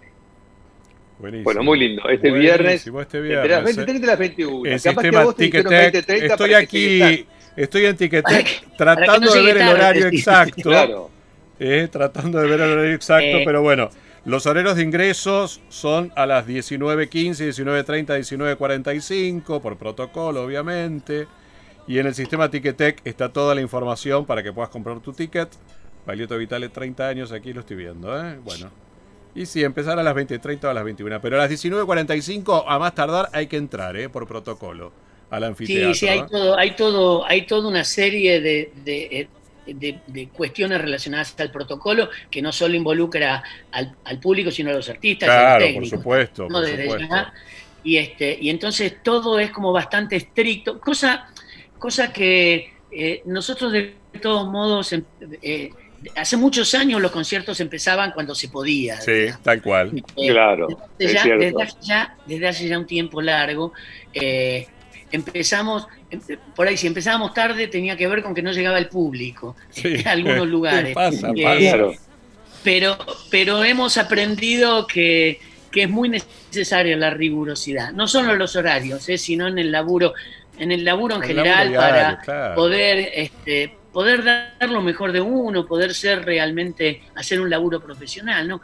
Buenísimo. 1.19 1.43
Bueno, 1.45 1.63
muy 1.63 1.79
lindo. 1.79 2.07
Este 2.09 2.31
viernes. 2.31 2.85
Este 2.85 3.21
viernes. 3.21 3.49
las 3.49 3.63
23 3.63 4.01
y 4.01 4.05
las 4.05 4.19
21. 4.19 4.71
El 4.71 4.79
sistema 4.79 5.33
Ticketek. 5.33 6.09
Estoy 6.09 6.53
aquí, 6.53 7.25
estoy 7.55 7.85
en 7.85 7.95
Ticketek 7.95 8.75
tratando 8.77 9.33
de 9.33 9.41
ver 9.41 9.57
el 9.57 9.67
horario 9.67 10.07
exacto. 10.07 10.61
Claro. 10.63 11.09
Eh, 11.57 11.87
tratando 11.89 12.41
de 12.41 12.49
ver 12.49 12.59
el 12.59 12.69
horario 12.71 12.93
exacto, 12.93 13.37
eh. 13.37 13.43
pero 13.45 13.61
bueno. 13.61 13.89
Los 14.25 14.47
horarios 14.47 14.75
de 14.75 14.81
ingresos 14.81 15.61
son 15.69 16.11
a 16.15 16.25
las 16.25 16.47
19.15, 16.47 17.47
19.30, 17.47 18.57
19.45, 18.57 19.61
por 19.61 19.77
protocolo, 19.77 20.43
obviamente. 20.43 21.27
Y 21.87 21.99
en 21.99 22.07
el 22.07 22.15
sistema 22.15 22.49
Ticketek 22.49 23.01
está 23.05 23.31
toda 23.31 23.53
la 23.53 23.61
información 23.61 24.25
para 24.25 24.41
que 24.41 24.51
puedas 24.51 24.71
comprar 24.71 24.99
tu 24.99 25.13
ticket 25.13 25.49
Valioto 26.05 26.37
Vitale, 26.37 26.69
30 26.69 27.07
años, 27.07 27.31
aquí 27.31 27.51
lo 27.53 27.61
estoy 27.61 27.77
viendo, 27.77 28.15
¿eh? 28.17 28.37
Bueno. 28.43 28.69
Y 29.33 29.45
sí, 29.45 29.63
empezar 29.63 29.99
a 29.99 30.03
las 30.03 30.15
20.30 30.15 30.63
o 30.63 30.69
a 30.69 30.73
las 30.73 30.83
21. 30.85 31.19
Pero 31.19 31.35
a 31.35 31.39
las 31.39 31.51
19.45, 31.51 32.63
a 32.65 32.79
más 32.79 32.95
tardar, 32.95 33.29
hay 33.33 33.47
que 33.47 33.57
entrar, 33.57 33.97
¿eh? 33.97 34.07
Por 34.07 34.27
protocolo, 34.27 34.93
al 35.29 35.43
anfiteatro. 35.43 35.93
Sí, 35.93 35.99
sí, 36.01 36.07
hay, 36.07 36.25
todo, 36.27 36.57
hay, 36.57 36.71
todo, 36.75 37.25
hay 37.25 37.45
toda 37.45 37.67
una 37.67 37.83
serie 37.83 38.39
de, 38.39 38.71
de, 38.85 39.27
de, 39.65 40.29
cuestiones 40.29 40.79
relacionadas 40.79 41.35
al 41.39 41.51
protocolo 41.51 42.09
que 42.31 42.41
no 42.41 42.53
solo 42.53 42.75
involucra 42.75 43.43
al, 43.71 43.95
al 44.05 44.19
público, 44.19 44.51
sino 44.51 44.69
a 44.69 44.73
los 44.73 44.87
artistas. 44.87 45.27
Claro, 45.27 45.65
por 45.73 45.85
supuesto. 45.87 46.47
Por 46.47 46.65
supuesto. 46.65 47.15
y, 47.83 47.97
este, 47.97 48.37
y 48.39 48.49
entonces 48.49 49.03
todo 49.03 49.37
es 49.37 49.51
como 49.51 49.73
bastante 49.73 50.15
estricto, 50.15 50.79
cosa, 50.79 51.27
cosa 51.77 52.13
que 52.13 52.73
eh, 52.89 53.21
nosotros 53.25 53.73
de 53.73 53.95
todos 54.21 54.47
modos... 54.47 54.93
Eh, 55.41 55.71
hace 56.15 56.37
muchos 56.37 56.73
años 56.73 57.01
los 57.01 57.11
conciertos 57.11 57.59
empezaban 57.59 58.11
cuando 58.11 58.35
se 58.35 58.49
podía. 58.49 58.99
Sí, 59.01 59.27
tal 59.43 59.61
cual. 59.61 59.91
Eh, 60.15 60.27
claro. 60.29 60.67
Desde, 60.97 61.13
ya, 61.81 62.15
desde, 62.25 62.47
hace 62.47 62.67
ya, 62.67 62.79
un 62.79 62.85
tiempo 62.85 63.21
largo, 63.21 63.73
eh, 64.13 64.67
empezamos, 65.11 65.87
em, 66.09 66.19
por 66.55 66.67
ahí 66.67 66.77
si 66.77 66.87
empezábamos 66.87 67.33
tarde 67.33 67.67
tenía 67.67 67.95
que 67.95 68.07
ver 68.07 68.21
con 68.21 68.33
que 68.33 68.41
no 68.41 68.51
llegaba 68.51 68.77
el 68.77 68.87
público 68.87 69.55
en 69.75 70.07
algunos 70.07 70.47
lugares. 70.55 70.93
Pasa, 70.93 71.31
pasa. 71.33 71.77
Pero, 72.63 72.97
pero 73.29 73.63
hemos 73.63 73.97
aprendido 73.97 74.87
que, 74.87 75.39
que, 75.71 75.83
es 75.83 75.89
muy 75.89 76.09
necesaria 76.09 76.97
la 76.97 77.11
rigurosidad, 77.11 77.91
no 77.91 78.07
solo 78.07 78.33
en 78.33 78.39
los 78.39 78.55
horarios, 78.55 79.07
eh, 79.07 79.19
sino 79.19 79.47
en 79.47 79.59
el 79.59 79.71
laburo, 79.71 80.15
en 80.57 80.71
el 80.71 80.83
laburo 80.83 81.17
en 81.17 81.21
general 81.21 81.73
para 81.73 82.55
poder 82.55 83.11
este, 83.13 83.75
poder 83.95 84.25
dar 84.25 84.69
lo 84.69 84.81
mejor 84.81 85.13
de 85.13 85.21
uno, 85.21 85.65
poder 85.65 85.93
ser 85.93 86.25
realmente, 86.25 87.01
hacer 87.15 87.39
un 87.39 87.49
laburo 87.49 87.81
profesional, 87.81 88.45
¿no? 88.45 88.59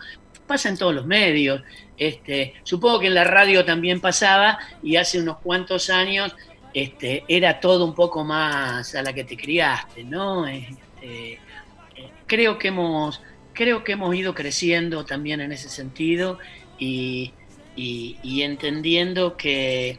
Pasa 0.46 0.68
en 0.68 0.78
todos 0.78 0.94
los 0.94 1.06
medios. 1.06 1.64
Este, 1.98 2.56
supongo 2.64 3.00
que 3.00 3.08
en 3.08 3.14
la 3.14 3.24
radio 3.24 3.64
también 3.64 4.02
pasaba 4.02 4.60
y 4.84 4.98
hace 4.98 5.22
unos 5.22 5.38
cuantos 5.38 5.90
años 5.90 6.36
este, 6.74 7.24
era 7.30 7.62
todo 7.62 7.86
un 7.86 7.96
poco 7.96 8.26
más 8.26 8.94
a 8.94 9.02
la 9.04 9.14
que 9.14 9.24
te 9.24 9.38
criaste, 9.38 10.04
¿no? 10.04 10.46
Este, 10.46 11.40
creo 12.28 12.58
que 12.58 12.68
hemos 12.68 13.22
creo 13.54 13.86
que 13.86 13.94
hemos 13.94 14.14
ido 14.14 14.36
creciendo 14.36 15.06
también 15.06 15.40
en 15.40 15.54
ese 15.54 15.70
sentido 15.70 16.40
y, 16.78 17.32
entendiendo 17.78 19.38
que, 19.38 19.98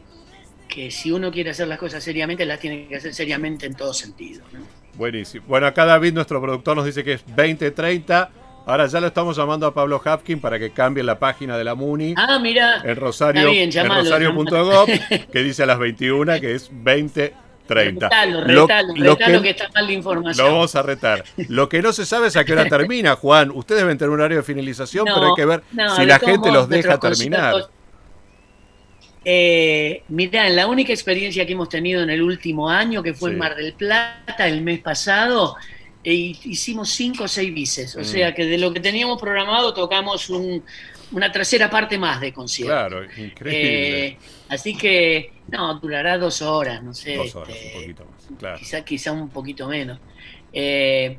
que, 0.68 0.90
si 0.90 1.10
uno 1.10 1.32
quiere 1.32 1.52
hacer 1.52 1.68
las 1.68 1.78
cosas 1.78 2.04
seriamente, 2.04 2.44
las 2.44 2.60
tiene 2.60 2.86
que 2.86 2.96
hacer 2.96 3.14
seriamente 3.14 3.64
en 3.64 3.74
todo 3.74 3.94
sentido. 3.94 4.44
¿no? 4.52 4.81
Buenísimo. 4.94 5.44
Bueno, 5.48 5.66
acá 5.66 5.84
David, 5.84 6.12
nuestro 6.12 6.40
productor, 6.40 6.76
nos 6.76 6.86
dice 6.86 7.02
que 7.04 7.14
es 7.14 7.24
2030. 7.26 8.30
Ahora 8.64 8.86
ya 8.86 9.00
lo 9.00 9.08
estamos 9.08 9.36
llamando 9.36 9.66
a 9.66 9.74
Pablo 9.74 10.00
Hapkin 10.04 10.40
para 10.40 10.58
que 10.58 10.70
cambie 10.70 11.02
la 11.02 11.18
página 11.18 11.58
de 11.58 11.64
la 11.64 11.74
MUNI. 11.74 12.14
Ah, 12.16 12.38
mira. 12.38 12.80
En 12.84 12.96
Rosario, 12.96 13.48
en 13.48 13.88
rosario.gov, 13.88 14.86
que 15.32 15.42
dice 15.42 15.64
a 15.64 15.66
las 15.66 15.78
21 15.78 16.40
que 16.40 16.54
es 16.54 16.68
2030. 16.68 18.08
Retalo, 18.08 18.44
retalo, 18.44 18.94
lo, 18.96 19.16
que, 19.16 19.42
que, 19.42 19.50
está 19.50 19.68
mal 19.74 19.86
la 19.86 19.92
información. 19.92 20.46
Lo 20.46 20.52
vamos 20.52 20.76
a 20.76 20.82
retar. 20.82 21.24
Lo 21.48 21.68
que 21.68 21.82
no 21.82 21.92
se 21.92 22.06
sabe 22.06 22.28
es 22.28 22.36
a 22.36 22.44
qué 22.44 22.52
hora 22.52 22.68
termina, 22.68 23.16
Juan. 23.16 23.50
Ustedes 23.50 23.82
deben 23.82 23.98
tener 23.98 24.10
un 24.10 24.20
horario 24.20 24.38
de 24.38 24.42
finalización, 24.44 25.06
pero 25.06 25.28
hay 25.28 25.34
que 25.34 25.46
ver 25.46 25.62
si 25.96 26.04
la 26.04 26.18
gente 26.18 26.52
los 26.52 26.68
deja 26.68 26.98
terminar. 26.98 27.54
Eh, 29.24 30.02
mirá, 30.08 30.48
la 30.48 30.66
única 30.66 30.92
experiencia 30.92 31.46
que 31.46 31.52
hemos 31.52 31.68
tenido 31.68 32.02
en 32.02 32.10
el 32.10 32.22
último 32.22 32.68
año, 32.68 33.02
que 33.02 33.14
fue 33.14 33.30
en 33.30 33.38
Mar 33.38 33.54
del 33.54 33.72
Plata 33.74 34.48
el 34.48 34.62
mes 34.62 34.80
pasado, 34.80 35.56
e 36.02 36.12
hicimos 36.14 36.90
cinco 36.90 37.24
o 37.24 37.28
seis 37.28 37.54
bices. 37.54 37.94
O 37.96 38.00
mm. 38.00 38.04
sea 38.04 38.34
que 38.34 38.44
de 38.46 38.58
lo 38.58 38.72
que 38.72 38.80
teníamos 38.80 39.20
programado 39.20 39.72
tocamos 39.72 40.28
una 40.30 41.30
tercera 41.30 41.70
parte 41.70 41.98
más 41.98 42.20
de 42.20 42.32
concierto. 42.32 42.72
Claro, 42.72 43.04
increíble. 43.04 44.06
Eh, 44.06 44.18
así 44.48 44.76
que, 44.76 45.32
no, 45.48 45.74
durará 45.78 46.18
dos 46.18 46.42
horas, 46.42 46.82
no 46.82 46.92
sé. 46.92 47.16
Dos 47.16 47.34
horas, 47.36 47.54
este, 47.54 47.76
un 47.76 47.80
poquito 47.82 48.04
más. 48.04 48.38
Claro. 48.38 48.58
Quizá, 48.58 48.84
quizá 48.84 49.12
un 49.12 49.28
poquito 49.28 49.68
menos. 49.68 50.00
Eh, 50.52 51.16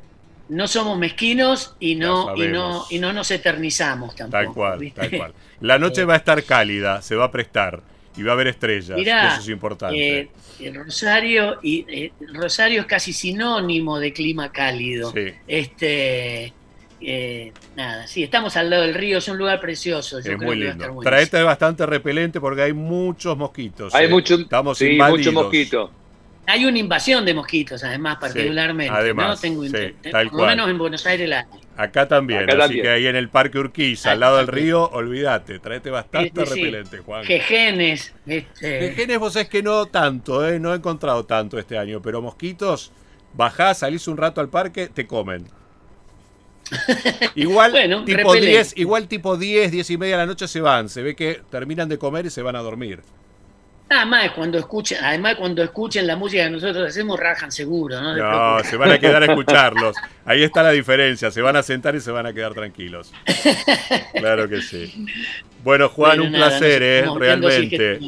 no 0.50 0.68
somos 0.68 0.98
mezquinos 0.98 1.74
y 1.80 1.94
no, 1.94 2.36
y 2.36 2.48
no, 2.48 2.84
y 2.90 2.98
no 2.98 3.14
nos 3.14 3.30
eternizamos 3.30 4.14
tampoco. 4.14 4.44
Tal 4.44 4.52
cual, 4.52 4.92
tal 4.92 5.10
cual. 5.10 5.34
La 5.60 5.78
noche 5.78 6.04
va 6.04 6.14
a 6.14 6.16
estar 6.18 6.42
cálida, 6.44 7.00
se 7.00 7.16
va 7.16 7.24
a 7.24 7.30
prestar 7.30 7.82
y 8.16 8.22
va 8.22 8.32
a 8.32 8.34
haber 8.34 8.48
estrellas. 8.48 8.98
eso 8.98 9.40
es 9.40 9.48
importante. 9.48 10.20
Eh, 10.20 10.28
el 10.60 10.74
Rosario, 10.74 11.58
y, 11.62 11.84
eh, 11.88 12.12
Rosario 12.32 12.80
es 12.80 12.86
casi 12.86 13.12
sinónimo 13.12 13.98
de 13.98 14.12
clima 14.12 14.52
cálido. 14.52 15.12
Este, 15.46 16.52
eh, 17.00 17.52
nada, 17.76 18.06
sí, 18.06 18.22
estamos 18.22 18.56
al 18.56 18.70
lado 18.70 18.82
del 18.82 18.94
río, 18.94 19.18
es 19.18 19.28
un 19.28 19.38
lugar 19.38 19.60
precioso. 19.60 20.18
es 20.18 20.38
muy 20.38 20.56
lindo. 20.56 21.00
Traete 21.02 21.42
bastante 21.42 21.86
repelente 21.86 22.40
porque 22.40 22.62
hay 22.62 22.72
muchos 22.72 23.36
mosquitos. 23.36 23.94
Hay 23.94 24.08
mucho, 24.08 24.36
Estamos 24.36 24.78
sí, 24.78 24.96
mucho 24.98 25.32
mosquito. 25.32 25.90
Hay 26.46 26.66
una 26.66 26.78
invasión 26.78 27.24
de 27.24 27.32
mosquitos, 27.32 27.82
además, 27.84 28.18
particularmente. 28.20 28.92
además, 28.94 29.28
¿no? 29.28 29.36
Tengo 29.36 29.62
por 30.12 30.40
lo 30.40 30.46
menos 30.46 30.68
en 30.68 30.78
Buenos 30.78 31.06
Aires 31.06 31.28
la 31.28 31.46
Acá 31.76 32.06
también, 32.06 32.48
así 32.60 32.80
que 32.80 32.88
ahí 32.88 33.06
en 33.06 33.16
el 33.16 33.28
Parque 33.28 33.58
Urquiza, 33.58 34.12
al 34.12 34.20
lado 34.20 34.36
del 34.36 34.46
río, 34.46 34.88
olvídate, 34.90 35.58
tráete 35.58 35.90
bastante 35.90 36.44
repelente, 36.44 36.98
Juan. 36.98 37.24
Jejenes. 37.24 38.14
Este... 38.26 38.80
Jejenes 38.90 39.18
vos 39.18 39.34
es 39.34 39.48
que 39.48 39.62
no 39.62 39.86
tanto, 39.86 40.46
¿eh? 40.48 40.60
no 40.60 40.72
he 40.72 40.76
encontrado 40.76 41.24
tanto 41.24 41.58
este 41.58 41.76
año, 41.76 42.00
pero 42.00 42.22
mosquitos, 42.22 42.92
bajás, 43.32 43.78
salís 43.78 44.06
un 44.06 44.16
rato 44.16 44.40
al 44.40 44.48
parque, 44.48 44.86
te 44.86 45.06
comen. 45.06 45.46
Igual 47.34 48.04
tipo 48.06 48.34
10, 48.34 48.78
igual 48.78 49.08
tipo 49.08 49.36
10, 49.36 49.70
10 49.70 49.90
y 49.90 49.98
media 49.98 50.16
de 50.16 50.22
la 50.22 50.26
noche 50.26 50.48
se 50.48 50.60
van, 50.60 50.88
se 50.88 51.02
ve 51.02 51.14
que 51.14 51.42
terminan 51.50 51.88
de 51.88 51.98
comer 51.98 52.26
y 52.26 52.30
se 52.30 52.42
van 52.42 52.56
a 52.56 52.60
dormir. 52.60 53.02
Además, 53.88 54.30
cuando 54.34 54.58
escuchen, 54.58 54.98
además, 55.02 55.36
cuando 55.36 55.62
escuchen 55.62 56.06
la 56.06 56.16
música 56.16 56.44
que 56.44 56.50
nosotros 56.50 56.88
hacemos, 56.88 57.20
rajan 57.20 57.52
seguro, 57.52 58.00
¿no? 58.00 58.16
No, 58.16 58.64
se 58.64 58.76
van 58.76 58.92
a 58.92 58.98
quedar 58.98 59.22
a 59.22 59.26
escucharlos. 59.26 59.96
Ahí 60.24 60.42
está 60.42 60.62
la 60.62 60.70
diferencia. 60.70 61.30
Se 61.30 61.42
van 61.42 61.56
a 61.56 61.62
sentar 61.62 61.94
y 61.94 62.00
se 62.00 62.10
van 62.10 62.26
a 62.26 62.32
quedar 62.32 62.54
tranquilos. 62.54 63.12
Claro 64.14 64.48
que 64.48 64.62
sí. 64.62 65.06
Bueno, 65.62 65.88
Juan, 65.88 66.20
un 66.20 66.32
placer, 66.32 66.82
¿eh? 66.82 67.04
Realmente. 67.18 68.00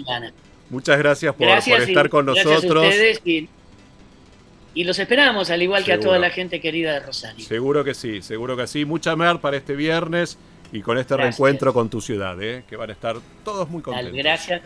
Muchas 0.71 0.99
gracias 0.99 1.35
por, 1.35 1.49
estar 1.49 2.09
con 2.09 2.27
nosotros. 2.27 2.95
y, 3.25 4.85
los 4.85 4.99
esperamos, 4.99 5.51
al 5.51 5.63
igual 5.63 5.85
que 5.85 5.93
a 5.93 6.01
toda 6.01 6.19
la 6.19 6.31
gente 6.31 6.61
querida 6.61 6.95
de 6.95 7.01
Rosario. 7.01 7.45
Seguro 7.45 7.85
que 7.85 7.95
sí, 7.95 8.23
seguro 8.23 8.57
que 8.57 8.67
sí. 8.67 8.85
Mucha 8.85 9.15
mer 9.15 9.39
para 9.41 9.57
este 9.57 9.77
viernes 9.77 10.39
y 10.73 10.81
con 10.81 10.99
este 10.99 11.17
reencuentro 11.17 11.73
con 11.73 11.89
tu 11.89 12.01
ciudad, 12.01 12.41
¿eh? 12.43 12.65
que 12.69 12.77
van 12.77 12.91
a 12.91 12.93
estar 12.93 13.17
todos 13.45 13.69
muy 13.69 13.83
contentos. 13.83 14.15
gracias. 14.15 14.63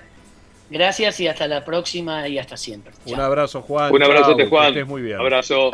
Gracias 0.70 1.18
y 1.20 1.26
hasta 1.26 1.48
la 1.48 1.64
próxima 1.64 2.26
y 2.28 2.38
hasta 2.38 2.56
siempre. 2.56 2.94
Un 3.04 3.20
abrazo, 3.20 3.60
Juan. 3.62 3.92
Un 3.92 4.02
abrazo, 4.02 4.36
Juan. 4.48 4.72
Que 4.72 4.80
estés 4.80 4.86
muy 4.86 5.02
bien. 5.02 5.18
Abrazo. 5.18 5.70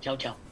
Chao, 0.00 0.16
chao. 0.16 0.45